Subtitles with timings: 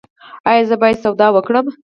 [0.49, 1.65] ایا زه باید سودا وکړم؟